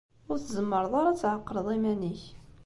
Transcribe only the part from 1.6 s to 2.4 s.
iman-ik.